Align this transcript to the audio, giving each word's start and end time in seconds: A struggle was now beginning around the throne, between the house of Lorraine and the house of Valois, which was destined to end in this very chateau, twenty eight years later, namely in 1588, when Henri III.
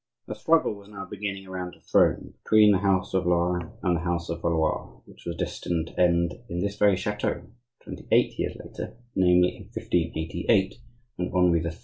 A 0.27 0.33
struggle 0.33 0.73
was 0.73 0.89
now 0.89 1.05
beginning 1.05 1.45
around 1.45 1.75
the 1.75 1.81
throne, 1.81 2.33
between 2.43 2.71
the 2.71 2.79
house 2.79 3.13
of 3.13 3.27
Lorraine 3.27 3.69
and 3.83 3.95
the 3.95 3.99
house 4.01 4.29
of 4.31 4.41
Valois, 4.41 4.99
which 5.05 5.25
was 5.27 5.35
destined 5.35 5.89
to 5.89 5.99
end 6.01 6.33
in 6.49 6.57
this 6.59 6.75
very 6.75 6.97
chateau, 6.97 7.43
twenty 7.83 8.07
eight 8.11 8.33
years 8.39 8.55
later, 8.55 8.97
namely 9.15 9.49
in 9.55 9.63
1588, 9.65 10.73
when 11.17 11.29
Henri 11.31 11.61
III. 11.63 11.71